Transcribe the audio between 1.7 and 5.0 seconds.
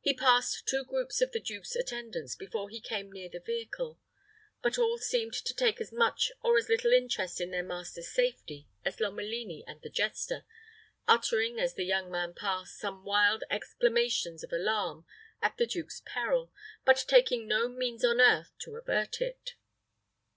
attendants before he came near the vehicle, but all